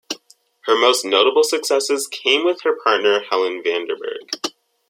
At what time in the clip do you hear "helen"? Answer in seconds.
3.29-3.61